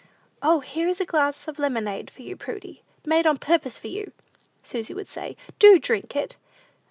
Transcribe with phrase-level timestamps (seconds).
[0.41, 4.11] "O, here is a glass of lemonade for you, Prudy; made on purpose for you,"
[4.63, 6.37] Susy would say; "do drink it!"